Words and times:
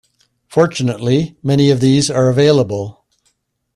Fortunately, 0.47 1.37
many 1.43 1.69
of 1.69 1.79
these 1.79 2.09
are 2.09 2.27
available. 2.27 3.05